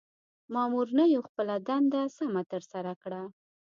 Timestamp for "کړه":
3.01-3.21